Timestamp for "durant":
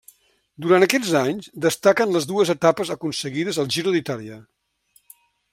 0.65-0.85